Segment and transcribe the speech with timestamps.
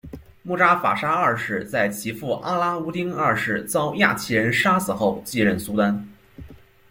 [0.41, 6.09] 慕扎法沙二世在其父阿拉乌丁二世遭亚齐人杀死后继任苏丹。